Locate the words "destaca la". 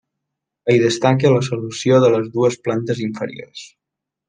0.83-1.43